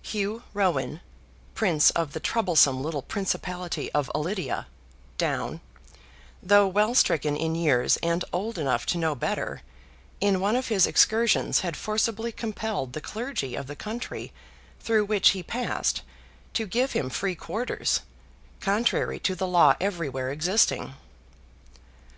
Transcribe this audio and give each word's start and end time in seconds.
Hugh 0.00 0.44
Roin, 0.54 1.02
Prince 1.54 1.90
of 1.90 2.14
the 2.14 2.18
troublesome 2.18 2.82
little 2.82 3.02
principality 3.02 3.92
of 3.92 4.10
Ulidia 4.14 4.66
(Down), 5.18 5.60
though 6.42 6.66
well 6.66 6.94
stricken 6.94 7.36
in 7.36 7.54
years 7.54 7.98
and 7.98 8.24
old 8.32 8.56
enough 8.56 8.86
to 8.86 8.96
know 8.96 9.14
better, 9.14 9.60
in 10.22 10.40
one 10.40 10.56
of 10.56 10.68
his 10.68 10.86
excursions 10.86 11.60
had 11.60 11.76
forcibly 11.76 12.32
compelled 12.32 12.94
the 12.94 13.02
clergy 13.02 13.54
of 13.54 13.66
the 13.66 13.76
country 13.76 14.32
through 14.80 15.04
which 15.04 15.32
he 15.32 15.42
passed 15.42 16.00
to 16.54 16.66
give 16.66 16.92
him 16.92 17.10
free 17.10 17.34
quarters, 17.34 18.00
contrary 18.60 19.20
to 19.20 19.34
the 19.34 19.46
law 19.46 19.74
everywhere 19.82 20.30
existing. 20.32 20.94